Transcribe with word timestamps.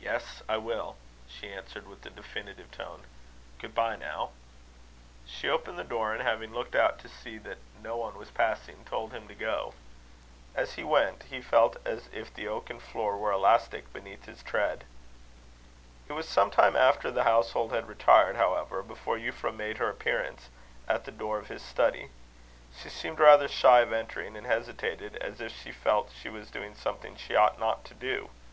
"Yes, 0.00 0.42
I 0.48 0.56
will," 0.56 0.96
she 1.28 1.52
answered, 1.52 1.86
with 1.86 2.04
a 2.04 2.10
definitive 2.10 2.72
tone. 2.72 3.04
"Good 3.60 3.76
bye, 3.76 3.94
now." 3.94 4.30
She 5.24 5.48
opened 5.48 5.78
the 5.78 5.84
door, 5.84 6.12
and 6.12 6.20
having 6.20 6.52
looked 6.52 6.74
out 6.74 6.98
to 6.98 7.08
see 7.08 7.38
that 7.38 7.58
no 7.80 7.96
one 7.96 8.18
was 8.18 8.32
passing, 8.32 8.84
told 8.86 9.12
him 9.12 9.28
to 9.28 9.36
go. 9.36 9.74
As 10.56 10.72
he 10.72 10.82
went, 10.82 11.22
he 11.30 11.40
felt 11.40 11.76
as 11.86 12.08
if 12.12 12.34
the 12.34 12.48
oaken 12.48 12.80
floor 12.80 13.16
were 13.16 13.30
elastic 13.30 13.92
beneath 13.92 14.24
his 14.24 14.42
tread. 14.42 14.82
It 16.08 16.14
was 16.14 16.28
sometime 16.28 16.74
after 16.74 17.12
the 17.12 17.22
household 17.22 17.70
had 17.70 17.86
retired, 17.86 18.34
however, 18.34 18.82
before 18.82 19.16
Euphra 19.16 19.54
made 19.54 19.78
her 19.78 19.88
appearance 19.88 20.48
at 20.88 21.04
the 21.04 21.12
door 21.12 21.38
of 21.38 21.46
his 21.46 21.62
study. 21.62 22.10
She 22.82 22.88
seemed 22.88 23.20
rather 23.20 23.46
shy 23.46 23.78
of 23.82 23.92
entering, 23.92 24.36
and 24.36 24.44
hesitated, 24.48 25.14
as 25.18 25.40
if 25.40 25.56
she 25.56 25.70
felt 25.70 26.10
she 26.20 26.28
was 26.28 26.50
doing 26.50 26.74
something 26.74 27.14
she 27.14 27.36
ought 27.36 27.60
not 27.60 27.84
to 27.84 27.94
do. 27.94 28.30